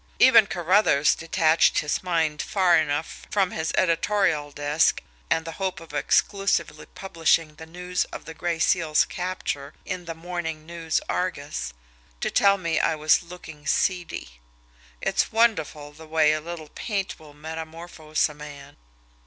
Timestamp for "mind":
2.01-2.41